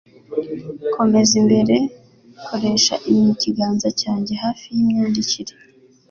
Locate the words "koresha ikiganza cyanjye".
2.47-4.33